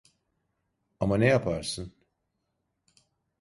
[0.99, 1.93] Ama ne yaparsın?